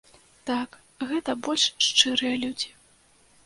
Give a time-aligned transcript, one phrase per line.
[0.49, 0.69] Так,
[1.11, 2.69] гэта больш шчырыя людзі.